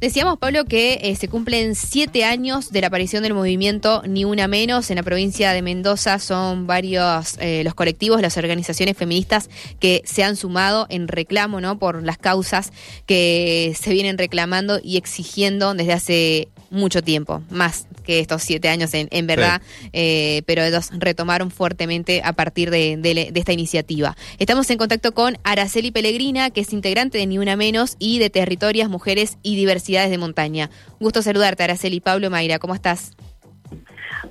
Decíamos, 0.00 0.38
Pablo, 0.38 0.64
que 0.64 0.98
eh, 1.02 1.14
se 1.14 1.28
cumplen 1.28 1.74
siete 1.74 2.24
años 2.24 2.72
de 2.72 2.80
la 2.80 2.86
aparición 2.86 3.22
del 3.22 3.34
movimiento 3.34 4.02
Ni 4.06 4.24
Una 4.24 4.48
Menos. 4.48 4.88
En 4.88 4.96
la 4.96 5.02
provincia 5.02 5.52
de 5.52 5.60
Mendoza 5.60 6.18
son 6.18 6.66
varios 6.66 7.36
eh, 7.38 7.62
los 7.64 7.74
colectivos, 7.74 8.22
las 8.22 8.38
organizaciones 8.38 8.96
feministas 8.96 9.50
que 9.78 10.00
se 10.06 10.24
han 10.24 10.36
sumado 10.36 10.86
en 10.88 11.06
reclamo 11.06 11.60
¿no? 11.60 11.78
por 11.78 12.02
las 12.02 12.16
causas 12.16 12.72
que 13.04 13.76
se 13.78 13.92
vienen 13.92 14.16
reclamando 14.16 14.80
y 14.82 14.96
exigiendo 14.96 15.74
desde 15.74 15.92
hace 15.92 16.48
mucho 16.70 17.02
tiempo, 17.02 17.42
más 17.50 17.86
que 18.04 18.20
estos 18.20 18.42
siete 18.42 18.68
años 18.68 18.94
en, 18.94 19.08
en 19.10 19.26
verdad, 19.26 19.60
eh, 19.92 20.42
pero 20.46 20.62
ellos 20.62 20.90
retomaron 20.98 21.50
fuertemente 21.50 22.22
a 22.24 22.32
partir 22.32 22.70
de, 22.70 22.96
de, 22.96 23.32
esta 23.34 23.52
iniciativa. 23.52 24.16
Estamos 24.38 24.70
en 24.70 24.78
contacto 24.78 25.12
con 25.12 25.36
Araceli 25.44 25.90
Pellegrina, 25.90 26.50
que 26.50 26.60
es 26.62 26.72
integrante 26.72 27.18
de 27.18 27.26
Ni 27.26 27.38
Una 27.38 27.56
Menos 27.56 27.96
y 27.98 28.18
de 28.18 28.30
Territorias, 28.30 28.88
Mujeres 28.88 29.38
y 29.42 29.56
Diversidades 29.56 30.10
de 30.10 30.18
Montaña. 30.18 30.70
Gusto 30.98 31.22
saludarte, 31.22 31.64
Araceli. 31.64 32.00
Pablo 32.00 32.30
Mayra, 32.30 32.58
¿cómo 32.58 32.74
estás? 32.74 33.12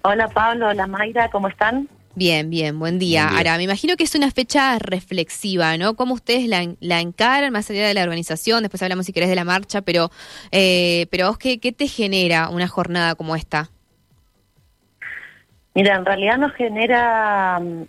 Hola 0.03 0.27
Pablo, 0.27 0.67
hola 0.67 0.87
Mayra, 0.87 1.29
¿cómo 1.29 1.47
están? 1.47 1.89
Bien, 2.15 2.49
bien, 2.49 2.79
buen 2.79 2.99
día. 2.99 3.29
Ahora, 3.29 3.55
me 3.57 3.63
imagino 3.63 3.95
que 3.95 4.03
es 4.03 4.15
una 4.15 4.31
fecha 4.31 4.77
reflexiva, 4.79 5.77
¿no? 5.77 5.95
¿Cómo 5.95 6.15
ustedes 6.15 6.47
la, 6.47 6.67
la 6.79 6.99
encaran, 7.01 7.53
más 7.53 7.69
allá 7.69 7.87
de 7.87 7.93
la 7.93 8.03
organización? 8.03 8.63
Después 8.63 8.81
hablamos, 8.81 9.05
si 9.05 9.13
querés, 9.13 9.29
de 9.29 9.35
la 9.35 9.45
marcha, 9.45 9.81
pero, 9.81 10.09
eh, 10.51 11.05
pero 11.11 11.27
vos, 11.27 11.37
¿qué, 11.37 11.59
¿qué 11.59 11.71
te 11.71 11.87
genera 11.87 12.49
una 12.49 12.67
jornada 12.67 13.15
como 13.15 13.35
esta? 13.35 13.69
Mira, 15.75 15.95
en 15.95 16.05
realidad 16.05 16.37
nos 16.37 16.51
genera, 16.53 17.59
mm, 17.59 17.83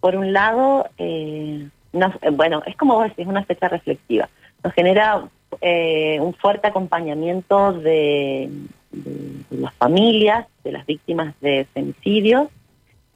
por 0.00 0.16
un 0.16 0.32
lado, 0.32 0.88
eh, 0.96 1.68
eh, 1.92 2.30
bueno, 2.30 2.62
es 2.66 2.76
como 2.76 2.94
vos 2.94 3.08
decís, 3.08 3.26
una 3.26 3.44
fecha 3.44 3.68
reflexiva. 3.68 4.28
Nos 4.62 4.72
genera 4.72 5.28
eh, 5.60 6.18
un 6.20 6.34
fuerte 6.34 6.68
acompañamiento 6.68 7.72
de, 7.72 8.48
de 8.90 9.56
las 9.58 9.74
familias, 9.74 10.46
de 10.62 10.72
las 10.72 10.86
víctimas 10.86 11.34
de 11.40 11.66
femicidios, 11.74 12.48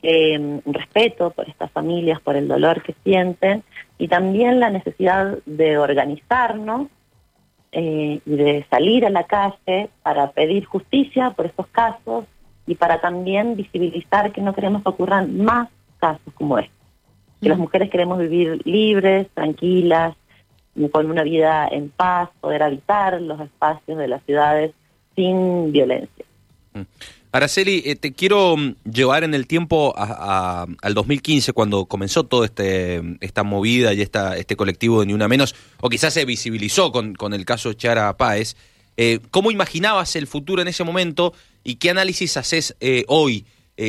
eh, 0.03 0.61
respeto 0.67 1.31
por 1.31 1.49
estas 1.49 1.71
familias, 1.73 2.21
por 2.21 2.37
el 2.37 2.49
dolor 2.49 2.83
que 2.83 2.95
sienten 3.05 3.63
y 3.99 4.09
también 4.09 4.61
la 4.61 4.71
necesidad 4.71 5.39
de 5.45 5.79
organizarnos 5.79 6.89
eh, 7.73 8.21
y 8.25 8.37
de 8.37 8.67
salir 8.71 9.05
a 9.05 9.11
la 9.11 9.25
calle 9.25 9.91
para 10.03 10.31
pedir 10.31 10.65
justicia 10.65 11.31
por 11.31 11.47
estos 11.47 11.67
casos 11.69 12.25
y 12.67 12.75
para 12.77 13.01
también 13.01 13.57
visibilizar 13.57 14.33
que 14.33 14.41
no 14.41 14.55
queremos 14.55 14.83
que 14.83 14.89
ocurran 14.89 15.39
más 15.39 15.69
casos 15.99 16.33
como 16.35 16.59
este. 16.59 16.73
Que 17.41 17.49
las 17.49 17.59
mujeres 17.59 17.91
queremos 17.91 18.19
vivir 18.19 18.61
libres, 18.67 19.29
tranquilas, 19.35 20.15
con 20.93 21.11
una 21.11 21.23
vida 21.25 21.67
en 21.71 21.91
paz, 21.91 22.31
poder 22.41 22.63
habitar 22.63 23.21
los 23.21 23.41
espacios 23.41 23.99
de 23.99 24.09
las 24.09 24.23
ciudades 24.25 24.73
sin 25.17 25.73
violencia. 25.73 26.25
Mm. 26.75 26.83
Araceli, 27.33 27.83
eh, 27.85 27.97
te 27.97 28.13
quiero 28.13 28.57
mm, 28.57 28.77
llevar 28.91 29.25
en 29.25 29.35
el 29.35 29.47
tiempo 29.47 29.95
al 29.97 30.95
2015, 30.95 31.53
cuando 31.53 31.87
comenzó 31.87 32.25
toda 32.25 32.47
este, 32.47 33.03
esta 33.21 33.43
movida 33.43 33.93
y 33.93 34.01
esta, 34.01 34.37
este 34.37 34.57
colectivo 34.57 35.01
de 35.01 35.07
Ni 35.07 35.13
Una 35.13 35.29
Menos, 35.29 35.55
o 35.81 35.89
quizás 35.89 36.15
se 36.15 36.25
visibilizó 36.25 36.93
con, 36.93 37.35
el 37.35 37.45
caso 37.45 37.73
Chara 37.75 38.17
Páez. 38.17 38.57
Eh, 38.97 39.21
¿Cómo 39.31 39.51
imaginabas 39.51 40.17
el 40.17 40.27
futuro 40.27 40.63
en 40.63 40.69
ese 40.69 40.85
momento 40.85 41.33
y 41.63 41.77
qué 41.77 41.91
análisis 41.91 42.37
haces 42.37 42.77
eh, 42.81 43.05
hoy? 43.09 43.47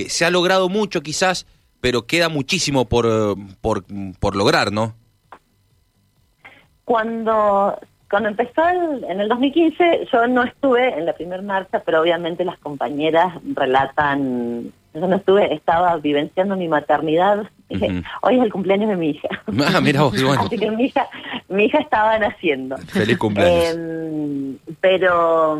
se 0.07 0.23
ha 0.23 0.29
logrado 0.29 0.69
mucho 0.69 1.01
quizás, 1.01 1.47
pero 1.81 2.05
queda 2.05 2.29
muchísimo 2.29 2.85
por, 2.85 3.35
por, 3.59 3.85
por 4.19 4.35
lograr, 4.35 4.71
¿no? 4.71 4.93
Cuando 6.85 7.75
cuando 8.09 8.29
empezó 8.29 8.67
en 8.67 9.19
el 9.19 9.29
2015, 9.29 10.07
yo 10.11 10.27
no 10.27 10.43
estuve 10.43 10.97
en 10.97 11.05
la 11.05 11.13
primera 11.13 11.41
marcha, 11.43 11.81
pero 11.85 12.01
obviamente 12.01 12.43
las 12.43 12.57
compañeras 12.57 13.33
relatan, 13.53 14.73
yo 14.93 15.07
no 15.07 15.15
estuve, 15.15 15.53
estaba 15.53 15.95
vivenciando 15.97 16.55
mi 16.55 16.67
maternidad. 16.67 17.43
Hoy 18.21 18.37
es 18.37 18.43
el 18.43 18.51
cumpleaños 18.51 18.89
de 18.89 18.95
mi 18.95 19.09
hija. 19.11 19.29
Ah, 19.73 19.79
mira 19.79 20.01
vos, 20.01 20.23
bueno. 20.23 20.41
Así 20.41 20.57
que 20.57 20.71
mi 20.71 20.85
hija, 20.85 21.07
mi 21.49 21.65
hija 21.65 21.79
estaba 21.79 22.17
naciendo. 22.17 22.77
Feliz 22.77 23.17
cumpleaños. 23.17 23.75
Em, 23.75 24.57
pero 24.81 25.59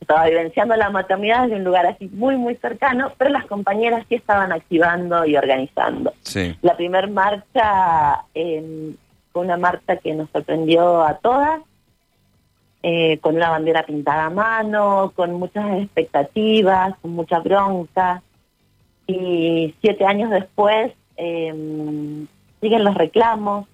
estaba 0.00 0.26
vivenciando 0.26 0.76
la 0.76 0.90
maternidad 0.90 1.42
desde 1.42 1.56
un 1.56 1.64
lugar 1.64 1.86
así 1.86 2.08
muy, 2.12 2.36
muy 2.36 2.54
cercano, 2.56 3.12
pero 3.18 3.30
las 3.30 3.46
compañeras 3.46 4.06
sí 4.08 4.14
estaban 4.14 4.52
activando 4.52 5.26
y 5.26 5.36
organizando. 5.36 6.12
Sí. 6.22 6.56
La 6.62 6.76
primera 6.76 7.08
marcha... 7.08 8.24
Eh, 8.34 8.94
fue 9.32 9.42
una 9.42 9.56
marcha 9.56 9.96
que 9.96 10.14
nos 10.14 10.28
sorprendió 10.30 11.02
a 11.02 11.18
todas, 11.18 11.60
eh, 12.82 13.18
con 13.18 13.36
una 13.36 13.50
bandera 13.50 13.84
pintada 13.84 14.26
a 14.26 14.30
mano, 14.30 15.12
con 15.14 15.34
muchas 15.34 15.82
expectativas, 15.82 16.94
con 17.00 17.12
mucha 17.12 17.40
bronca. 17.40 18.22
Y 19.06 19.74
siete 19.80 20.06
años 20.06 20.30
después 20.30 20.92
em, 21.16 22.26
siguen 22.60 22.84
los 22.84 22.94
reclamos, 22.94 23.66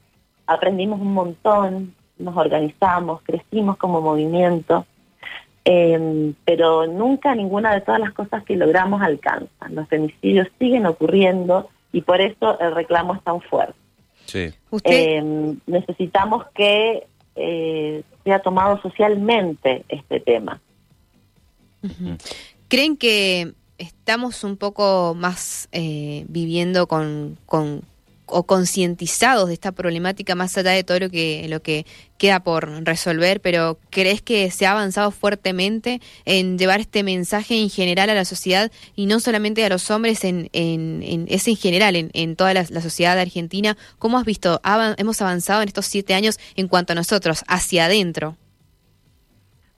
aprendimos 0.47 1.01
un 1.01 1.13
montón, 1.13 1.95
nos 2.19 2.37
organizamos, 2.37 3.23
crecimos 3.23 3.77
como 3.77 4.01
movimiento, 4.01 4.87
em, 5.65 6.35
pero 6.45 6.87
nunca 6.87 7.35
ninguna 7.35 7.75
de 7.75 7.83
todas 7.83 8.01
las 8.01 8.13
cosas 8.13 8.45
que 8.45 8.57
logramos 8.57 9.03
alcanza. 9.03 9.69
Los 9.71 9.89
femicidios 9.89 10.49
siguen 10.59 10.87
ocurriendo 10.87 11.69
y 11.93 12.01
por 12.03 12.21
eso 12.21 12.59
el 12.61 12.75
reclamo 12.75 13.15
es 13.15 13.23
tan 13.23 13.41
fuerte. 13.41 13.86
Sí. 14.27 14.53
Eh, 14.85 15.55
necesitamos 15.67 16.45
que 16.55 17.07
eh, 17.37 18.03
sea 18.25 18.41
tomado 18.41 18.81
socialmente 18.83 19.85
este 19.89 20.21
tema. 20.21 20.61
¿Creen 22.69 22.97
que 22.97 23.53
estamos 23.79 24.43
un 24.43 24.57
poco 24.57 25.15
más 25.17 25.69
eh, 25.73 26.25
viviendo 26.29 26.87
con, 26.89 27.39
con 27.47 27.83
o 28.27 28.45
concientizados 28.45 29.49
de 29.49 29.55
esta 29.55 29.73
problemática 29.73 30.35
más 30.35 30.57
allá 30.59 30.73
de 30.73 30.85
todo 30.85 30.99
lo 30.99 31.11
que 31.11 31.47
lo 31.49 31.63
que 31.63 31.87
queda 32.19 32.41
por 32.41 32.69
resolver, 32.85 33.41
pero 33.41 33.79
¿crees 33.91 34.23
que 34.23 34.51
se 34.51 34.67
ha 34.67 34.73
avanzado 34.73 35.11
fuertemente 35.11 36.01
en 36.25 36.59
llevar 36.59 36.81
este 36.81 37.03
mensaje 37.03 37.61
en 37.61 37.71
general 37.71 38.11
a 38.11 38.15
la 38.15 38.25
sociedad 38.25 38.71
y 38.95 39.07
no 39.07 39.21
solamente 39.21 39.65
a 39.65 39.69
los 39.69 39.91
hombres, 39.91 40.25
en, 40.25 40.49
es 40.53 41.49
en 41.49 41.57
general, 41.57 41.97
en, 41.97 42.11
en 42.15 42.37
toda 42.37 42.55
la, 42.55 42.65
sociedad 42.65 43.19
argentina? 43.19 43.77
¿Cómo 43.99 44.19
has 44.19 44.25
visto? 44.25 44.61
¿Hemos 44.97 45.21
avanzado 45.23 45.63
en 45.63 45.69
estos 45.69 45.87
siete 45.87 46.15
años 46.15 46.39
en 46.57 46.69
cuanto 46.69 46.93
a 46.93 46.97
nosotros, 46.97 47.45
hacia 47.49 47.87
adentro? 47.87 48.37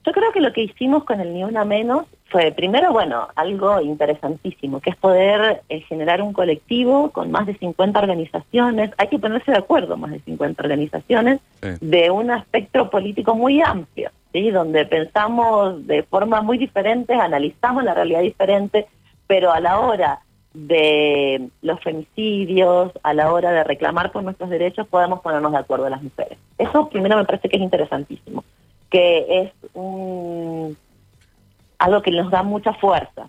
Yo 0.07 0.13
creo 0.13 0.33
que 0.33 0.41
lo 0.41 0.53
que 0.53 0.63
hicimos 0.63 1.05
con 1.05 1.21
el 1.21 1.35
Ni 1.35 1.45
Una 1.45 1.65
Menos 1.65 2.07
fue, 2.31 2.53
primero, 2.53 2.93
bueno, 2.93 3.28
algo 3.37 3.81
interesantísimo, 3.81 4.81
que 4.81 4.91
es 4.91 4.97
poder 4.97 5.62
eh, 5.69 5.81
generar 5.81 6.21
un 6.21 6.33
colectivo 6.33 7.11
con 7.11 7.31
más 7.31 7.47
de 7.47 7.56
50 7.56 7.99
organizaciones. 7.99 8.91
Hay 8.99 9.09
que 9.09 9.19
ponerse 9.19 9.50
de 9.50 9.59
acuerdo, 9.59 9.97
más 9.97 10.11
de 10.11 10.21
50 10.21 10.62
organizaciones, 10.62 11.41
de 11.81 12.11
un 12.11 12.31
espectro 12.31 12.91
político 12.91 13.34
muy 13.34 13.62
amplio, 13.62 14.11
¿sí? 14.33 14.50
donde 14.50 14.84
pensamos 14.84 15.87
de 15.87 16.03
forma 16.03 16.43
muy 16.43 16.59
diferente, 16.59 17.15
analizamos 17.15 17.83
la 17.84 17.94
realidad 17.94 18.21
diferente, 18.21 18.87
pero 19.27 19.50
a 19.53 19.61
la 19.61 19.81
hora 19.81 20.21
de 20.53 21.49
los 21.62 21.81
femicidios, 21.81 22.93
a 23.03 23.15
la 23.15 23.33
hora 23.33 23.53
de 23.53 23.65
reclamar 23.65 24.12
por 24.12 24.22
nuestros 24.22 24.50
derechos, 24.50 24.87
podemos 24.87 25.21
ponernos 25.21 25.53
de 25.53 25.59
acuerdo 25.59 25.88
las 25.88 26.03
mujeres. 26.03 26.38
Eso 26.59 26.88
primero 26.88 27.17
me 27.17 27.25
parece 27.25 27.49
que 27.49 27.56
es 27.56 27.62
interesantísimo 27.62 28.44
que 28.91 29.27
es 29.43 29.53
un, 29.75 30.77
algo 31.78 32.03
que 32.03 32.11
nos 32.11 32.31
da 32.31 32.43
mucha 32.43 32.72
fuerza. 32.75 33.28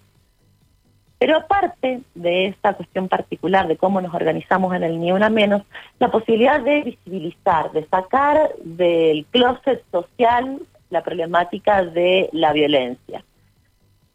Pero 1.19 1.35
aparte 1.35 2.01
de 2.15 2.45
esta 2.47 2.73
cuestión 2.73 3.09
particular 3.09 3.67
de 3.67 3.75
cómo 3.75 3.99
nos 3.99 4.13
organizamos 4.13 4.73
en 4.73 4.83
el 4.83 4.99
Ni 4.99 5.11
Una 5.11 5.29
Menos, 5.29 5.63
la 5.99 6.09
posibilidad 6.09 6.61
de 6.61 6.81
visibilizar, 6.81 7.71
de 7.73 7.85
sacar 7.88 8.51
del 8.63 9.25
closet 9.29 9.83
social 9.91 10.59
la 10.89 11.03
problemática 11.03 11.83
de 11.83 12.29
la 12.31 12.53
violencia. 12.53 13.24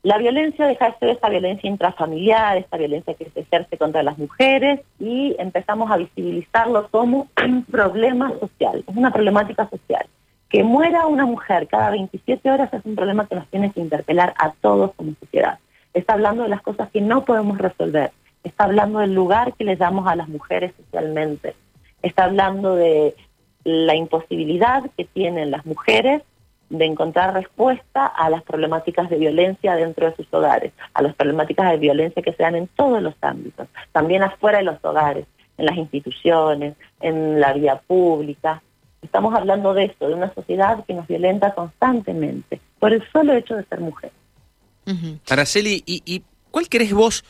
La 0.02 0.18
violencia 0.18 0.66
deja 0.66 0.90
de 0.90 0.98
ser 0.98 1.08
esa 1.10 1.28
violencia 1.28 1.68
intrafamiliar, 1.68 2.58
esta 2.58 2.76
violencia 2.76 3.14
que 3.14 3.30
se 3.30 3.40
ejerce 3.40 3.78
contra 3.78 4.02
las 4.02 4.18
mujeres 4.18 4.80
y 4.98 5.34
empezamos 5.38 5.90
a 5.90 5.96
visibilizarlo 5.96 6.88
como 6.88 7.28
un 7.44 7.64
problema 7.64 8.32
social, 8.38 8.84
es 8.86 8.96
una 8.96 9.12
problemática 9.12 9.68
social. 9.68 10.06
Que 10.54 10.62
muera 10.62 11.08
una 11.08 11.26
mujer 11.26 11.66
cada 11.66 11.90
27 11.90 12.48
horas 12.48 12.72
es 12.72 12.84
un 12.84 12.94
problema 12.94 13.26
que 13.26 13.34
nos 13.34 13.48
tiene 13.48 13.72
que 13.72 13.80
interpelar 13.80 14.34
a 14.38 14.52
todos 14.52 14.92
como 14.94 15.14
sociedad. 15.18 15.58
Está 15.92 16.12
hablando 16.12 16.44
de 16.44 16.48
las 16.48 16.62
cosas 16.62 16.88
que 16.92 17.00
no 17.00 17.24
podemos 17.24 17.58
resolver. 17.58 18.12
Está 18.44 18.62
hablando 18.62 19.00
del 19.00 19.12
lugar 19.12 19.54
que 19.54 19.64
le 19.64 19.74
damos 19.74 20.06
a 20.06 20.14
las 20.14 20.28
mujeres 20.28 20.72
socialmente. 20.76 21.56
Está 22.02 22.26
hablando 22.26 22.76
de 22.76 23.16
la 23.64 23.96
imposibilidad 23.96 24.84
que 24.96 25.04
tienen 25.06 25.50
las 25.50 25.66
mujeres 25.66 26.22
de 26.70 26.84
encontrar 26.84 27.34
respuesta 27.34 28.06
a 28.06 28.30
las 28.30 28.44
problemáticas 28.44 29.10
de 29.10 29.16
violencia 29.16 29.74
dentro 29.74 30.08
de 30.08 30.14
sus 30.14 30.32
hogares, 30.32 30.72
a 30.94 31.02
las 31.02 31.16
problemáticas 31.16 31.68
de 31.72 31.78
violencia 31.78 32.22
que 32.22 32.32
se 32.32 32.44
dan 32.44 32.54
en 32.54 32.68
todos 32.68 33.02
los 33.02 33.16
ámbitos, 33.22 33.66
también 33.90 34.22
afuera 34.22 34.58
de 34.58 34.64
los 34.66 34.84
hogares, 34.84 35.26
en 35.58 35.66
las 35.66 35.76
instituciones, 35.76 36.76
en 37.00 37.40
la 37.40 37.52
vía 37.54 37.80
pública, 37.88 38.62
Estamos 39.04 39.34
hablando 39.34 39.74
de 39.74 39.84
esto, 39.84 40.08
de 40.08 40.14
una 40.14 40.32
sociedad 40.34 40.84
que 40.86 40.94
nos 40.94 41.06
violenta 41.06 41.54
constantemente 41.54 42.60
por 42.78 42.92
el 42.92 43.02
solo 43.12 43.34
hecho 43.34 43.54
de 43.54 43.64
ser 43.64 43.80
mujer. 43.80 44.10
Araceli, 45.28 45.82
¿y, 45.86 46.22
cuál 46.50 46.68
crees 46.68 46.92
vos 46.92 47.24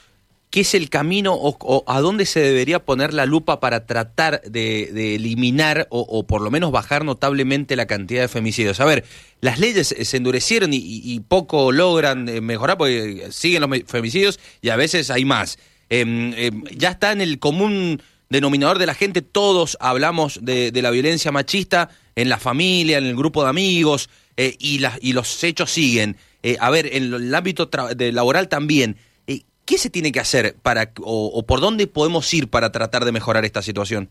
que 0.50 0.60
es 0.60 0.74
el 0.74 0.88
camino 0.88 1.34
o, 1.34 1.84
a 1.88 2.00
dónde 2.00 2.26
se 2.26 2.38
debería 2.38 2.84
poner 2.84 3.12
la 3.12 3.26
lupa 3.26 3.58
para 3.58 3.86
tratar 3.86 4.40
de, 4.42 5.16
eliminar 5.16 5.88
o, 5.90 6.24
por 6.26 6.42
lo 6.42 6.50
menos 6.50 6.70
bajar 6.70 7.04
notablemente 7.04 7.74
la 7.74 7.86
cantidad 7.86 8.22
de 8.22 8.28
femicidios? 8.28 8.78
A 8.78 8.84
ver, 8.84 9.04
las 9.40 9.58
leyes 9.58 9.88
se 9.88 10.16
endurecieron 10.16 10.70
y, 10.72 11.20
poco 11.26 11.72
logran 11.72 12.28
eh, 12.28 12.40
mejorar 12.40 12.78
porque 12.78 13.26
siguen 13.30 13.62
los 13.62 13.82
femicidios 13.86 14.38
y 14.62 14.68
a 14.68 14.76
veces 14.76 15.10
hay 15.10 15.24
más. 15.24 15.58
Em, 15.88 16.32
em, 16.34 16.64
ya 16.76 16.90
está 16.90 17.12
en 17.12 17.20
el 17.20 17.38
común 17.38 18.00
denominador 18.34 18.78
de 18.78 18.86
la 18.86 18.94
gente, 18.94 19.22
todos 19.22 19.78
hablamos 19.80 20.44
de, 20.44 20.70
la 20.82 20.90
violencia 20.90 21.30
machista 21.30 21.88
en 22.16 22.28
la 22.28 22.38
familia, 22.38 22.98
en 22.98 23.04
el 23.04 23.16
grupo 23.16 23.42
de 23.44 23.48
amigos, 23.48 24.10
eh, 24.36 24.56
y, 24.58 24.82
y 25.00 25.12
los 25.12 25.42
hechos 25.44 25.70
siguen. 25.70 26.16
Eh, 26.42 26.56
a 26.60 26.68
ver, 26.70 26.86
en 26.92 27.14
el 27.14 27.34
ámbito 27.34 27.70
de 27.96 28.12
laboral 28.12 28.48
también. 28.48 28.96
Eh, 29.28 29.42
¿Qué 29.64 29.78
se 29.78 29.88
tiene 29.88 30.10
que 30.10 30.18
hacer 30.20 30.56
para 30.62 30.90
o, 31.00 31.44
por 31.46 31.60
dónde 31.60 31.86
podemos 31.86 32.34
ir 32.34 32.50
para 32.50 32.72
tratar 32.72 33.04
de 33.04 33.12
mejorar 33.12 33.44
esta 33.44 33.62
situación? 33.62 34.08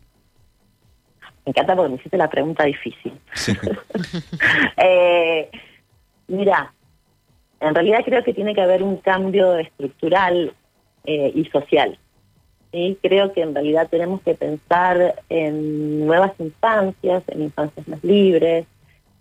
Me 1.44 1.50
encanta 1.50 1.76
porque 1.76 1.90
me 1.90 1.96
hiciste 1.96 2.16
la 2.16 2.30
pregunta 2.30 2.64
difícil. 2.64 3.12
mira, 6.28 6.72
en 7.60 7.74
realidad 7.74 8.00
creo 8.04 8.24
que 8.24 8.32
tiene 8.32 8.54
que 8.54 8.62
haber 8.62 8.82
un 8.82 8.96
cambio 8.96 9.58
estructural 9.58 10.54
y 11.06 11.44
social. 11.52 11.98
¿Sí? 12.74 12.98
Creo 13.00 13.32
que 13.32 13.42
en 13.42 13.54
realidad 13.54 13.88
tenemos 13.88 14.20
que 14.22 14.34
pensar 14.34 15.22
en 15.28 16.04
nuevas 16.04 16.32
infancias, 16.40 17.22
en 17.28 17.42
infancias 17.42 17.86
más 17.86 18.02
libres, 18.02 18.66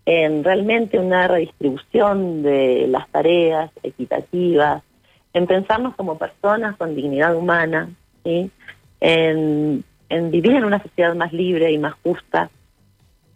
en 0.06 0.44
realmente 0.44 0.98
una 0.98 1.28
redistribución 1.28 2.42
de 2.42 2.88
las 2.90 3.08
tareas 3.10 3.70
equitativas, 3.84 4.82
en 5.34 5.46
pensarnos 5.46 5.96
como 5.96 6.18
personas 6.18 6.76
con 6.78 6.96
dignidad 6.96 7.36
humana, 7.36 7.92
¿sí? 8.24 8.50
en, 9.00 9.84
vivir 10.10 10.54
en 10.54 10.66
una 10.66 10.82
sociedad 10.82 11.14
más 11.14 11.32
libre 11.32 11.72
y 11.72 11.78
más 11.78 11.94
justa. 12.04 12.50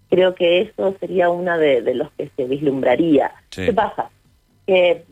Creo 0.09 0.33
que 0.33 0.61
eso 0.61 0.95
sería 0.99 1.29
una 1.29 1.57
de, 1.57 1.93
los 1.93 2.09
que 2.13 2.31
se 2.35 2.45
vislumbraría. 2.45 3.31
¿Qué 3.51 3.71
pasa? 3.71 4.09
Que 4.65 5.03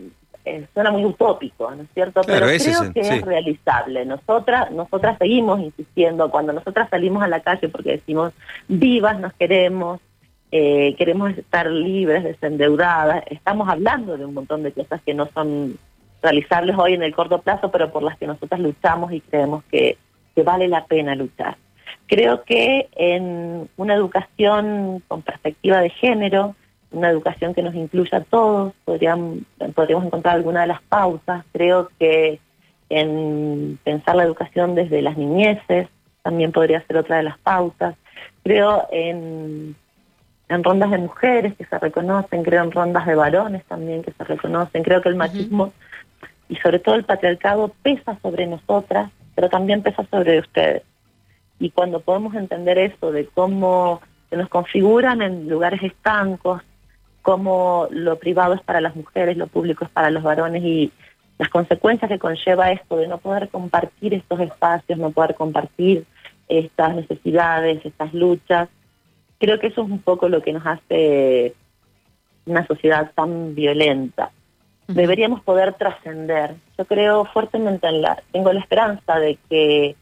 eh, 0.46 0.68
suena 0.74 0.92
muy 0.92 1.04
utópico, 1.04 1.72
¿no 1.72 1.84
es 1.84 1.90
cierto? 1.94 2.22
Pero 2.26 2.46
creo 2.46 2.94
que 2.94 3.00
es 3.00 3.22
realizable. 3.24 4.06
Nosotras, 4.06 4.72
nosotras 4.72 5.18
seguimos 5.18 5.60
insistiendo, 5.60 6.30
cuando 6.30 6.54
nosotras 6.54 6.88
salimos 6.90 7.24
a 7.24 7.28
la 7.28 7.40
calle 7.40 7.68
porque 7.68 7.94
decimos, 7.94 8.32
vivas 8.68 9.20
nos 9.20 9.34
queremos, 9.34 10.00
eh, 10.52 10.96
queremos 10.98 11.36
estar 11.38 11.70
libres, 11.70 12.24
desendeudadas, 12.24 13.24
estamos 13.30 13.68
hablando 13.68 14.18
de 14.18 14.26
un 14.26 14.36
montón 14.36 14.62
de 14.62 14.72
cosas 14.72 15.02
que 15.04 15.14
no 15.16 15.28
son 15.34 15.78
realizables 16.22 16.76
hoy 16.78 16.94
en 16.94 17.04
el 17.04 17.16
corto 17.16 17.42
plazo, 17.42 17.72
pero 17.72 17.92
por 17.92 18.04
las 18.04 18.18
que 18.18 18.28
nosotras 18.28 18.60
luchamos 18.60 19.12
y 19.12 19.22
creemos 19.22 19.64
que, 19.72 19.98
que 20.36 20.44
vale 20.44 20.68
la 20.68 20.86
pena 20.86 21.16
luchar. 21.16 21.58
Creo 22.08 22.44
que 22.44 22.88
en 22.96 23.68
una 23.78 23.96
educación 23.96 25.02
con 25.08 25.24
perspectiva 25.24 25.82
de 25.82 25.90
género, 25.90 26.56
una 26.92 27.10
educación 27.10 27.54
que 27.54 27.64
nos 27.64 27.76
incluya 27.76 28.20
a 28.20 28.24
todos, 28.24 28.74
podríamos, 28.86 29.40
podríamos 29.74 30.06
encontrar 30.06 30.36
alguna 30.36 30.62
de 30.62 30.68
las 30.68 30.82
pausas. 30.84 31.44
Creo 31.52 31.90
que 32.00 32.40
en 32.90 33.80
pensar 33.84 34.16
la 34.16 34.24
educación 34.24 34.76
desde 34.76 35.02
las 35.02 35.18
niñeces 35.18 35.88
también 36.24 36.52
podría 36.52 36.86
ser 36.86 36.98
otra 36.98 37.18
de 37.18 37.24
las 37.24 37.38
pautas. 37.40 37.96
Creo 38.44 38.88
en, 38.92 39.76
en 40.50 40.64
rondas 40.64 40.92
de 40.92 40.98
mujeres 40.98 41.56
que 41.56 41.66
se 41.66 41.80
reconocen, 41.80 42.44
creo 42.44 42.64
en 42.64 42.72
rondas 42.72 43.06
de 43.06 43.16
varones 43.16 43.64
también 43.66 44.04
que 44.04 44.12
se 44.12 44.24
reconocen. 44.24 44.84
Creo 44.84 45.02
que 45.02 45.10
el 45.10 45.16
machismo 45.16 45.74
y 46.48 46.56
sobre 46.58 46.80
todo 46.80 46.96
el 46.96 47.04
patriarcado 47.04 47.72
pesa 47.82 48.18
sobre 48.22 48.46
nosotras, 48.46 49.12
pero 49.34 49.50
también 49.50 49.82
pesa 49.82 50.06
sobre 50.10 50.40
ustedes. 50.40 50.84
Y 51.60 51.72
cuando 51.72 52.02
podemos 52.02 52.36
entender 52.36 52.78
eso 52.78 53.12
de 53.12 53.26
cómo 53.28 54.02
se 54.30 54.38
nos 54.38 54.50
configuran 54.50 55.22
en 55.22 55.50
lugares 55.50 55.82
estancos, 55.82 56.62
cómo 57.26 57.88
lo 57.90 58.20
privado 58.20 58.54
es 58.54 58.62
para 58.62 58.82
las 58.82 58.96
mujeres, 58.96 59.36
lo 59.36 59.48
público 59.48 59.84
es 59.84 59.90
para 59.90 60.12
los 60.12 60.22
varones 60.22 60.64
y 60.64 60.92
las 61.40 61.50
consecuencias 61.50 62.08
que 62.08 62.20
conlleva 62.20 62.72
esto 62.72 62.98
de 62.98 63.08
no 63.08 63.18
poder 63.18 63.50
compartir 63.50 64.14
estos 64.14 64.40
espacios, 64.42 65.00
no 65.00 65.10
poder 65.10 65.34
compartir 65.34 66.06
estas 66.48 66.96
necesidades, 66.96 67.84
estas 67.84 68.14
luchas. 68.14 68.70
Creo 69.40 69.60
que 69.60 69.68
eso 69.68 69.82
es 69.82 69.90
un 69.90 70.04
poco 70.04 70.30
lo 70.30 70.44
que 70.44 70.54
nos 70.54 70.68
hace 70.68 71.56
una 72.46 72.64
sociedad 72.68 73.12
tan 73.16 73.56
violenta. 73.56 74.30
Deberíamos 74.88 75.42
poder 75.42 75.74
trascender. 75.74 76.54
Yo 76.78 76.86
creo 76.86 77.26
fuertemente 77.26 77.88
en 77.88 78.04
la, 78.04 78.22
tengo 78.32 78.54
la 78.54 78.60
esperanza 78.60 79.18
de 79.18 79.40
que 79.50 79.96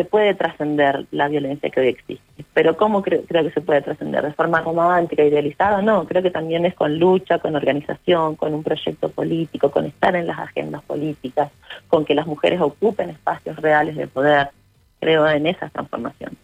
se 0.00 0.06
puede 0.06 0.34
trascender 0.34 1.04
la 1.10 1.28
violencia 1.28 1.68
que 1.68 1.78
hoy 1.78 1.88
existe. 1.88 2.24
Pero 2.54 2.74
¿cómo 2.78 3.02
creo, 3.02 3.22
creo 3.28 3.44
que 3.44 3.50
se 3.50 3.60
puede 3.60 3.82
trascender? 3.82 4.24
¿De 4.24 4.32
forma 4.32 4.62
romántica, 4.62 5.22
idealizada? 5.22 5.82
No, 5.82 6.06
creo 6.06 6.22
que 6.22 6.30
también 6.30 6.64
es 6.64 6.72
con 6.72 6.98
lucha, 6.98 7.38
con 7.38 7.54
organización, 7.54 8.34
con 8.36 8.54
un 8.54 8.62
proyecto 8.62 9.10
político, 9.10 9.70
con 9.70 9.84
estar 9.84 10.16
en 10.16 10.26
las 10.26 10.38
agendas 10.38 10.82
políticas, 10.84 11.50
con 11.88 12.06
que 12.06 12.14
las 12.14 12.26
mujeres 12.26 12.62
ocupen 12.62 13.10
espacios 13.10 13.56
reales 13.56 13.94
de 13.94 14.06
poder. 14.06 14.48
Creo 15.00 15.28
en 15.28 15.46
esa 15.46 15.68
transformación. 15.68 16.38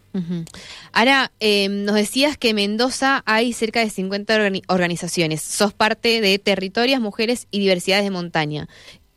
Ahora, 0.93 1.31
em, 1.41 1.85
nos 1.85 1.95
decías 1.95 2.37
que 2.37 2.51
en 2.51 2.57
Mendoza 2.57 3.23
hay 3.25 3.55
cerca 3.55 3.81
de 3.81 3.89
50 3.89 4.35
organizaciones. 4.69 5.41
Sos 5.41 5.73
parte 5.73 6.21
de 6.21 6.39
Territorias, 6.39 7.01
Mujeres 7.01 7.49
y 7.51 7.59
Diversidades 7.59 8.05
de 8.05 8.11
Montaña. 8.11 8.69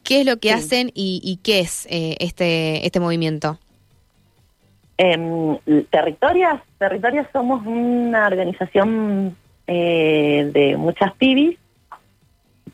¿Qué 0.03 0.21
es 0.21 0.25
lo 0.25 0.37
que 0.37 0.53
hacen 0.53 0.91
y, 0.93 1.39
qué 1.43 1.59
es 1.59 1.85
eh, 1.89 2.15
este, 2.19 2.85
este 2.85 3.01
movimiento? 3.01 3.59
Eh, 5.01 5.85
territorias, 5.89 6.61
Territorias 6.77 7.25
somos 7.31 7.65
una 7.65 8.27
organización 8.27 9.37
eh, 9.65 10.49
de 10.51 10.75
muchas 10.75 11.13
pibis, 11.13 11.57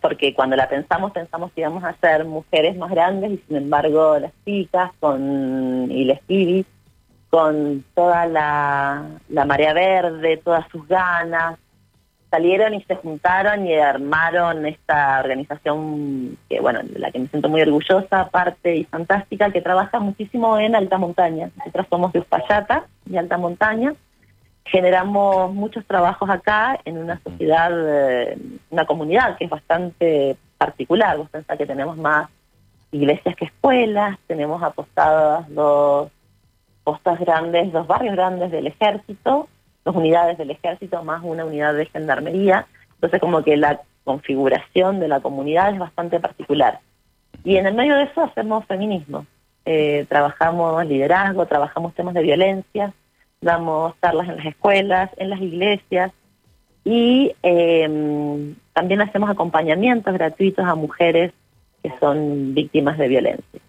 porque 0.02 0.34
cuando 0.34 0.56
la 0.56 0.68
pensamos, 0.68 1.12
pensamos 1.12 1.52
que 1.52 1.62
íbamos 1.62 1.84
a 1.84 1.96
ser 1.98 2.26
mujeres 2.26 2.76
más 2.78 2.90
grandes 2.90 3.34
y 3.34 3.38
sin 3.48 3.58
embargo 3.58 4.18
las 4.18 4.32
chicas 4.44 4.90
con 5.00 5.92
y 5.92 6.06
las 6.06 6.20
pibis 6.22 6.66
con 7.30 7.86
toda 7.94 8.26
la, 8.26 9.06
la 9.30 9.46
marea 9.46 9.74
verde, 9.74 10.38
todas 10.38 10.68
sus 10.72 10.88
ganas, 10.88 11.60
salieron 12.36 12.74
y 12.74 12.84
se 12.84 12.96
juntaron 12.96 13.66
y 13.66 13.76
armaron 13.76 14.66
esta 14.66 15.22
organización 15.22 16.38
que, 16.50 16.60
bueno, 16.60 16.82
de 16.84 17.00
la 17.00 17.10
que 17.10 17.20
me 17.20 17.28
siento 17.28 17.48
muy 17.48 17.62
orgullosa, 17.62 18.20
aparte 18.20 18.76
y 18.76 18.84
fantástica, 18.84 19.52
que 19.52 19.62
trabaja 19.62 20.00
muchísimo 20.02 20.60
en 20.60 20.76
alta 20.76 20.98
montaña. 20.98 21.50
Nosotros 21.58 21.88
somos 21.90 22.12
de 22.12 22.20
Uspallata 22.20 22.88
y 23.10 23.16
alta 23.16 23.38
montaña. 23.38 23.94
Generamos 24.66 25.54
muchos 25.54 25.86
trabajos 25.86 26.30
acá 26.30 26.78
en 26.84 26.98
una 26.98 27.22
sociedad, 27.22 27.72
eh, 27.74 28.38
una 28.70 28.86
comunidad 28.86 29.38
que 29.38 29.46
es 29.46 29.50
bastante 29.50 30.36
particular. 30.58 31.18
Vos 31.18 31.30
pensás 31.30 31.58
que 31.58 31.66
tenemos 31.66 31.96
más 31.96 32.28
iglesias 32.92 33.34
que 33.38 33.46
escuelas, 33.46 34.18
tenemos 34.28 34.62
apostadas 34.62 35.48
dos 35.54 36.12
postas 36.84 37.18
grandes, 37.18 37.72
dos 37.72 37.88
barrios 37.88 38.16
grandes 38.16 38.52
del 38.52 38.68
ejército, 38.68 39.48
dos 39.86 39.96
unidades 39.96 40.38
del 40.38 40.52
ejército 40.52 41.04
más 41.04 41.24
una 41.24 41.46
unidad 41.46 41.74
de 41.76 41.86
gendarmería. 41.86 42.68
Entonces 42.96 43.22
como 43.22 43.44
que 43.44 43.56
la 43.56 43.82
configuración 44.04 45.00
de 45.00 45.08
la 45.08 45.22
comunidad 45.22 45.72
es 45.72 45.80
bastante 45.80 46.20
particular. 46.20 46.80
Y 47.44 47.58
en 47.58 47.68
el 47.68 47.76
medio 47.76 47.96
de 47.96 48.04
eso 48.04 48.24
hacemos 48.24 48.66
feminismo. 48.66 49.26
Eh, 49.66 50.06
trabajamos 50.10 50.86
liderazgo, 50.86 51.46
trabajamos 51.46 51.94
temas 51.94 52.14
de 52.14 52.24
violencia, 52.24 52.94
damos 53.42 53.94
charlas 54.02 54.28
en 54.28 54.38
las 54.38 54.46
escuelas, 54.48 55.10
en 55.18 55.30
las 55.30 55.42
iglesias 55.42 56.12
y 56.84 57.36
eh, 57.42 58.54
también 58.74 59.02
hacemos 59.02 59.30
acompañamientos 59.30 60.14
gratuitos 60.14 60.66
a 60.66 60.76
mujeres 60.76 61.32
que 61.82 61.92
son 62.00 62.54
víctimas 62.54 62.98
de 62.98 63.08
violencia. 63.08 63.62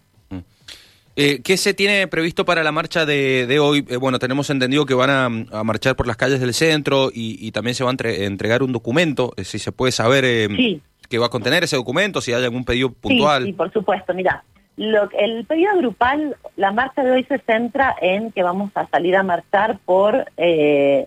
Eh, 1.19 1.41
¿Qué 1.43 1.57
se 1.57 1.73
tiene 1.73 2.07
previsto 2.09 2.45
para 2.45 2.63
la 2.63 2.73
marcha 2.73 3.07
de, 3.07 3.59
hoy? 3.59 3.87
Eh, 3.89 3.97
bueno, 3.97 4.19
tenemos 4.19 4.51
entendido 4.51 4.85
que 4.85 4.93
van 4.93 5.11
a, 5.11 5.65
marchar 5.65 5.97
por 5.97 6.07
las 6.07 6.19
calles 6.19 6.41
del 6.41 6.53
centro 6.53 7.09
y, 7.13 7.51
también 7.53 7.75
se 7.75 7.85
va 7.85 7.91
a 7.91 7.95
entregar 7.95 8.63
un 8.63 8.71
documento, 8.73 9.33
eh, 9.39 9.45
si 9.45 9.59
se 9.59 9.73
puede 9.73 9.93
saber 9.93 10.27
eh, 10.27 10.81
qué 11.09 11.19
va 11.19 11.27
a 11.27 11.31
contener 11.31 11.65
ese 11.65 11.77
documento, 11.77 12.21
si 12.21 12.35
hay 12.35 12.45
algún 12.45 12.67
pedido 12.67 12.93
puntual. 12.93 13.45
Sí, 13.45 13.55
por 13.55 13.73
supuesto. 13.73 14.13
Mira, 14.13 14.45
lo, 14.77 15.09
el 15.19 15.47
pedido 15.47 15.75
grupal, 15.79 16.37
la 16.57 16.71
marcha 16.73 17.03
de 17.03 17.13
hoy 17.13 17.25
se 17.25 17.39
centra 17.39 17.97
en 18.03 18.31
que 18.31 18.43
vamos 18.43 18.71
a 18.75 18.87
salir 18.89 19.17
a 19.17 19.23
marchar 19.23 19.79
por 19.87 20.27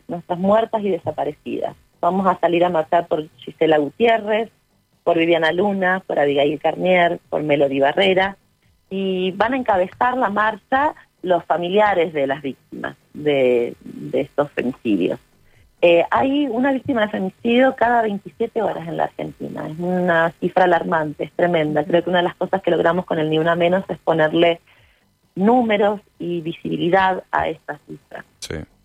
nuestras 0.07 0.39
muertas 0.39 0.83
y 0.83 0.89
desaparecidas. 0.89 1.75
Vamos 2.01 2.25
a 2.25 2.39
salir 2.39 2.65
a 2.65 2.69
marchar 2.69 3.07
por 3.07 3.29
Gisela 3.37 3.77
Gutiérrez, 3.77 4.49
por 5.03 5.19
Viviana 5.19 5.51
Luna, 5.51 6.01
por 6.07 6.17
Abigail 6.17 6.59
Carnier, 6.59 7.19
por 7.29 7.43
Melody 7.43 7.79
Barrera 7.79 8.38
y 8.89 9.31
van 9.31 9.53
a 9.53 9.57
encabezar 9.57 10.17
la 10.17 10.29
marcha 10.29 10.95
los 11.21 11.43
familiares 11.45 12.13
de 12.13 12.27
las 12.27 12.41
víctimas 12.41 12.95
de, 13.13 13.75
estos 14.13 14.51
femicidios. 14.51 15.19
Eh, 15.81 16.03
hay 16.11 16.47
una 16.47 16.71
víctima 16.71 17.01
de 17.01 17.09
femicidio 17.09 17.75
cada 17.75 18.01
27 18.01 18.61
horas 18.61 18.87
en 18.87 18.97
la 18.97 19.05
Argentina. 19.05 19.67
Es 19.67 19.79
una 19.79 20.31
cifra 20.39 20.65
alarmante, 20.65 21.25
es 21.25 21.31
tremenda. 21.31 21.85
Creo 21.85 22.03
que 22.03 22.09
una 22.09 22.19
de 22.19 22.25
las 22.25 22.35
cosas 22.35 22.61
que 22.61 22.71
logramos 22.71 23.05
con 23.05 23.19
el 23.19 23.29
Ni 23.29 23.39
Una 23.39 23.55
Menos 23.55 23.83
es 23.87 23.97
ponerle 23.99 24.59
números 25.35 26.01
y 26.17 26.41
visibilidad 26.41 27.23
a 27.31 27.47
esta 27.47 27.79
cifra. 27.87 28.25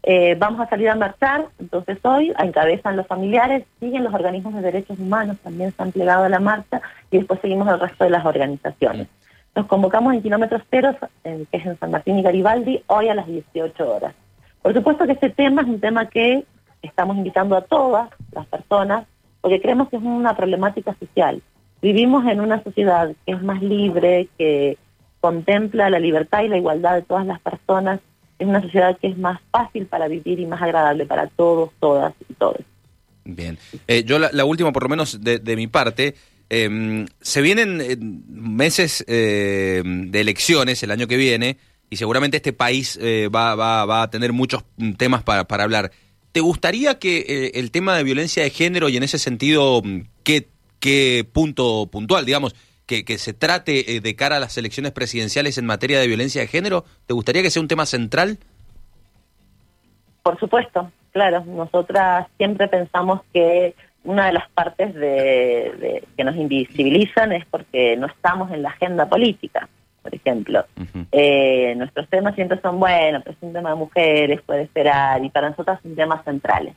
Eh, 0.07 0.37
vamos 0.39 0.61
a 0.61 0.69
salir 0.69 0.91
a 0.91 0.95
marchar, 0.95 1.47
entonces 1.59 1.99
hoy 2.03 2.31
encabezan 2.39 2.95
los 2.95 3.07
familiares, 3.07 3.65
siguen 3.81 4.05
los 4.05 4.13
organismos 4.13 4.53
de 4.53 4.61
derechos 4.61 4.99
humanos, 4.99 5.39
también 5.43 5.73
se 5.73 5.83
han 5.83 5.93
plegado 5.93 6.25
a 6.25 6.29
la 6.29 6.41
marcha 6.41 6.83
y 7.11 7.17
después 7.17 7.41
seguimos 7.41 7.67
el 7.69 7.81
resto 7.81 8.05
de 8.05 8.11
las 8.11 8.27
organizaciones. 8.27 9.09
Nos 9.55 9.67
convocamos 9.67 10.15
en 10.15 10.23
kilómetros 10.23 10.63
cero, 10.71 10.97
que 11.23 11.47
es 11.53 11.67
en 11.67 11.79
San 11.79 11.91
Martín 11.91 12.19
y 12.19 12.23
Garibaldi, 12.23 12.83
hoy 12.89 13.09
a 13.09 13.15
las 13.15 13.27
18 13.27 13.95
horas. 13.95 14.15
Por 14.63 14.75
supuesto 14.75 15.07
que 15.07 15.13
este 15.13 15.31
tema 15.31 15.63
es 15.63 15.69
un 15.69 15.81
tema 15.81 16.09
que 16.09 16.45
estamos 16.83 17.17
invitando 17.17 17.57
a 17.57 17.63
todas 17.63 18.11
las 18.33 18.47
personas, 18.47 19.07
porque 19.41 19.61
creemos 19.61 19.89
que 19.89 19.97
es 19.97 20.03
una 20.03 20.37
problemática 20.37 20.97
social. 20.99 21.43
Vivimos 21.81 22.27
en 22.27 22.41
una 22.41 22.63
sociedad 22.63 23.15
que 23.27 23.33
es 23.33 23.43
más 23.43 23.63
libre, 23.63 24.29
que 24.39 24.79
contempla 25.21 25.91
la 25.91 25.99
libertad 25.99 26.43
y 26.43 26.49
la 26.49 26.59
igualdad 26.59 26.97
de 26.97 27.03
todas 27.03 27.27
las 27.27 27.41
personas, 27.41 28.01
es 28.39 28.47
una 28.47 28.61
sociedad 28.61 28.99
que 28.99 29.09
es 29.09 29.17
más 29.17 29.41
fácil 29.51 29.87
para 29.87 30.09
vivir 30.09 30.41
y 30.41 30.47
más 30.47 30.61
agradable 30.61 31.07
para 31.07 31.29
todos, 31.29 31.71
todas 31.79 32.13
y 32.29 32.35
todos. 32.35 32.61
Bien. 33.25 33.59
Eh, 33.89 34.05
yo 34.05 34.19
la, 34.19 34.45
última, 34.45 34.73
por 34.73 34.83
lo 34.83 34.89
menos 34.89 35.23
de, 35.23 35.57
mi 35.57 35.67
parte, 35.67 36.15
em, 36.51 37.07
se 37.21 37.43
vienen 37.43 37.81
eh, 37.81 37.97
meses 37.99 39.05
eh, 39.09 39.83
de 39.85 40.21
elecciones 40.21 40.83
el 40.83 40.91
año 40.91 41.07
que 41.07 41.17
viene 41.17 41.59
y 41.91 41.97
seguramente 41.97 42.39
este 42.39 42.53
país 42.53 42.99
va, 43.01 43.55
va, 43.55 43.85
va, 43.85 44.03
a 44.03 44.11
tener 44.11 44.33
muchos 44.33 44.65
mm, 44.77 44.93
temas 44.93 45.23
para, 45.23 45.45
para 45.45 45.65
hablar. 45.65 45.93
¿Te 46.33 46.41
gustaría 46.41 46.99
que 46.99 47.53
el 47.55 47.71
tema 47.71 47.97
de 47.97 48.03
violencia 48.03 48.43
de 48.43 48.51
género 48.51 48.89
y 48.89 48.97
en 48.97 49.05
ese 49.05 49.19
sentido, 49.19 49.83
mm, 49.85 50.01
qué, 50.25 50.49
qué 50.81 51.27
punto 51.33 51.87
puntual, 51.91 52.25
digamos, 52.25 52.55
que, 52.87 53.19
se 53.19 53.33
trate 53.33 53.97
eh, 53.97 54.01
de 54.01 54.17
cara 54.17 54.37
a 54.37 54.41
las 54.41 54.57
elecciones 54.59 54.93
presidenciales 54.93 55.59
en 55.59 55.67
materia 55.67 56.01
de 56.01 56.07
violencia 56.07 56.43
de 56.43 56.49
género? 56.49 56.85
¿Te 57.07 57.15
gustaría 57.15 57.43
que 57.43 57.51
sea 57.51 57.63
un 57.63 57.69
tema 57.69 57.87
central? 57.87 58.39
Por 60.23 60.39
supuesto, 60.39 60.91
claro. 61.13 61.45
Nosotras 61.45 62.27
siempre 62.37 62.69
pensamos 62.69 63.21
que 63.33 63.75
una 64.05 64.27
de 64.27 64.33
las 64.33 64.49
partes 64.51 64.95
de, 64.95 66.05
que 66.17 66.25
nos 66.25 66.37
invisibilizan 66.37 67.33
es 67.33 67.45
porque 67.47 67.97
no 67.97 68.07
estamos 68.07 68.51
en 68.53 68.63
la 68.63 68.71
agenda 68.71 69.09
política, 69.09 69.69
por 70.03 70.15
ejemplo. 70.15 70.65
Eh, 71.11 71.75
nuestros 71.77 72.09
temas 72.09 72.35
siempre 72.35 72.61
son, 72.61 72.79
bueno, 72.79 73.21
pero 73.23 73.37
es 73.37 73.43
un 73.43 73.53
tema 73.53 73.71
de 73.71 73.77
mujeres, 73.77 74.43
puede 74.43 74.63
esperar, 74.63 75.25
y 75.25 75.31
para 75.31 75.51
nosotras 75.51 75.81
son 75.83 75.97
temas 75.97 76.25
centrales. 76.25 76.75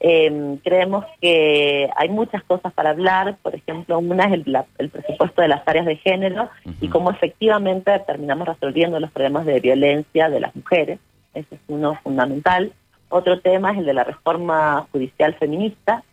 Eh, 0.00 0.58
creemos 0.62 1.04
que 1.20 1.90
hay 1.96 2.08
muchas 2.08 2.44
cosas 2.44 2.72
para 2.72 2.90
hablar, 2.90 3.36
por 3.42 3.54
ejemplo, 3.54 3.98
una 3.98 4.24
es 4.24 4.32
el, 4.32 4.90
presupuesto 4.90 5.42
de 5.42 5.48
las 5.48 5.66
áreas 5.66 5.86
de 5.86 5.96
género 5.96 6.50
y 6.80 6.88
cómo 6.88 7.10
efectivamente 7.10 7.98
terminamos 8.06 8.46
resolviendo 8.46 9.00
los 9.00 9.10
problemas 9.10 9.44
de 9.44 9.58
violencia 9.58 10.28
de 10.28 10.40
las 10.40 10.54
mujeres, 10.54 11.00
ese 11.34 11.54
es 11.56 11.60
uno 11.66 11.98
fundamental. 12.02 12.72
Otro 13.08 13.40
tema 13.40 13.72
es 13.72 13.78
el 13.78 13.86
de 13.86 13.94
la 13.94 14.04
reforma 14.04 14.86
judicial 14.92 15.34
feminista, 15.34 16.04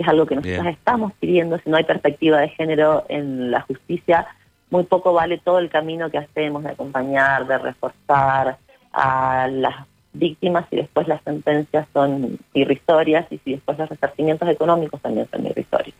que 0.00 0.04
es 0.04 0.08
algo 0.08 0.24
que 0.24 0.34
nosotros 0.36 0.66
estamos 0.66 1.12
pidiendo, 1.20 1.58
si 1.58 1.68
no 1.68 1.76
hay 1.76 1.84
perspectiva 1.84 2.38
de 2.38 2.48
género 2.48 3.04
en 3.10 3.50
la 3.50 3.60
justicia, 3.60 4.26
muy 4.70 4.84
poco 4.84 5.12
vale 5.12 5.36
todo 5.36 5.58
el 5.58 5.68
camino 5.68 6.10
que 6.10 6.16
hacemos 6.16 6.62
de 6.62 6.70
acompañar, 6.70 7.46
de 7.46 7.58
reforzar 7.58 8.56
a 8.94 9.46
las 9.52 9.74
víctimas 10.14 10.64
y 10.70 10.76
después 10.76 11.06
las 11.06 11.22
sentencias 11.22 11.86
son 11.92 12.38
irrisorias 12.54 13.26
y 13.30 13.36
si 13.44 13.52
después 13.52 13.76
los 13.78 13.90
resarcimientos 13.90 14.48
económicos 14.48 15.02
también 15.02 15.28
son 15.30 15.44
irrisorios. 15.44 15.94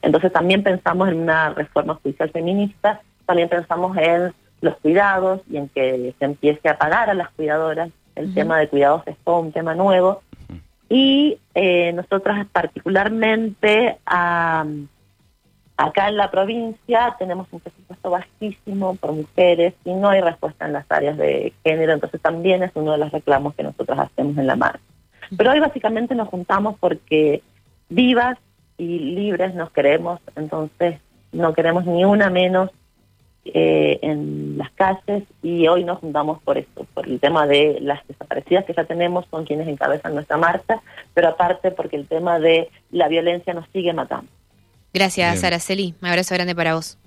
Entonces 0.00 0.32
también 0.32 0.62
pensamos 0.62 1.10
en 1.10 1.18
una 1.18 1.50
reforma 1.50 1.98
judicial 2.02 2.30
feminista, 2.30 3.02
también 3.26 3.50
pensamos 3.50 3.94
en 3.98 4.32
los 4.62 4.76
cuidados 4.76 5.42
y 5.50 5.58
en 5.58 5.68
que 5.68 6.14
se 6.18 6.24
empiece 6.24 6.70
a 6.70 6.78
pagar 6.78 7.10
a 7.10 7.14
las 7.14 7.28
cuidadoras. 7.32 7.90
El 8.14 8.32
tema 8.32 8.58
de 8.58 8.68
cuidados 8.68 9.02
es 9.06 9.16
todo 9.24 9.40
un 9.40 9.52
tema 9.52 9.74
nuevo. 9.74 10.22
Y 10.92 11.38
eh, 11.54 11.90
nosotras 11.94 12.46
particularmente. 12.52 13.96
Acá 15.74 16.08
en 16.08 16.18
la 16.18 16.30
provincia 16.30 17.16
tenemos 17.18 17.48
un 17.50 17.60
presupuesto 17.60 18.10
bajísimo 18.10 18.94
por 18.96 19.12
mujeres 19.12 19.72
y 19.86 19.94
no 19.94 20.10
hay 20.10 20.20
respuesta 20.20 20.66
en 20.66 20.74
las 20.74 20.84
áreas 20.90 21.16
de 21.16 21.54
género, 21.64 21.94
entonces 21.94 22.20
también 22.20 22.62
es 22.62 22.72
uno 22.74 22.92
de 22.92 22.98
los 22.98 23.10
reclamos 23.10 23.54
que 23.54 23.62
nosotros 23.62 23.98
hacemos 23.98 24.36
en 24.36 24.46
la 24.46 24.54
marcha. 24.54 24.84
Pero 25.34 25.50
hoy 25.50 25.60
básicamente 25.60 26.14
nos 26.14 26.28
juntamos 26.28 26.76
porque 26.78 27.42
vivas 27.88 28.36
y 28.76 28.98
libres 28.98 29.54
nos 29.54 29.70
queremos, 29.70 30.20
entonces 30.36 31.00
no 31.32 31.54
queremos 31.54 31.86
ni 31.86 32.04
una 32.04 32.28
menos 32.28 32.70
eh, 33.44 33.98
en 34.02 34.56
las 34.56 34.70
calles 34.72 35.24
y 35.42 35.66
hoy 35.66 35.84
nos 35.84 35.98
juntamos 35.98 36.40
por 36.42 36.58
esto, 36.58 36.86
por 36.94 37.08
el 37.08 37.18
tema 37.18 37.46
de 37.46 37.78
las 37.80 38.06
desaparecidas 38.06 38.64
que 38.64 38.74
ya 38.74 38.84
tenemos, 38.84 39.26
son 39.30 39.44
quienes 39.44 39.66
encabezan 39.66 40.14
nuestra 40.14 40.36
marcha, 40.36 40.80
pero 41.12 41.28
aparte 41.28 41.72
porque 41.72 41.96
el 41.96 42.06
tema 42.06 42.38
de 42.38 42.70
la 42.90 43.08
violencia 43.08 43.52
nos 43.52 43.66
sigue 43.72 43.92
matando. 43.92 44.30
Gracias, 44.94 45.42
Araceli. 45.42 45.94
Un 46.00 46.08
abrazo 46.08 46.34
grande 46.34 46.54
para 46.54 46.74
vos. 46.74 46.98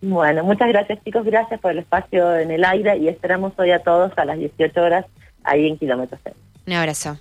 Bueno, 0.00 0.44
muchas 0.44 0.68
gracias 0.68 1.02
chicos, 1.04 1.24
gracias 1.24 1.60
por 1.60 1.70
el 1.70 1.78
espacio 1.78 2.36
en 2.36 2.50
el 2.50 2.64
aire 2.64 2.98
y 2.98 3.08
esperamos 3.08 3.52
hoy 3.56 3.70
a 3.70 3.78
todos 3.78 4.12
a 4.18 4.24
las 4.24 4.38
18 4.38 4.80
horas 4.82 5.06
ahí 5.44 5.66
en 5.66 5.78
Kilómetro 5.78 6.18
Cero. 6.22 6.36
Un 6.66 6.72
abrazo. 6.72 7.16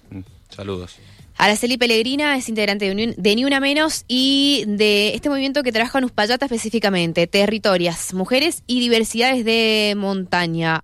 Saludos. 0.50 1.00
Araceli 1.38 1.78
Pellegrina 1.78 2.38
es 2.38 2.50
integrante 2.50 2.94
de, 2.94 3.36
Ni 3.36 3.46
Una 3.46 3.60
Menos 3.60 4.06
y 4.08 4.64
de 4.68 5.14
este 5.16 5.30
movimiento 5.30 5.64
que 5.64 5.72
trabaja 5.72 5.98
en 5.98 6.06
Uspallata 6.06 6.46
específicamente, 6.46 7.28
territorias, 7.28 8.14
mujeres 8.14 8.64
y 8.68 8.80
diversidades 8.80 9.44
de 9.44 9.94
montaña. 9.98 10.82